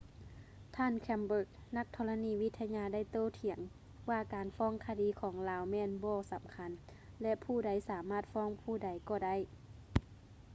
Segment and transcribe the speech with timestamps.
[0.75, 3.59] ທ່ານ chambers ນັກທໍລະນີວິທະຍາໄດ້ໂຕ້ຖຽງ
[4.09, 6.71] ວ່າການຟ້ອງຄະດີຂອງລາວແມ່ນ ບໍ່ສຳຄັນ
[7.21, 9.35] ແລະ ຜູ້ໃດສາມາດຟ້ອງຜູ້ໃດກໍໄດ້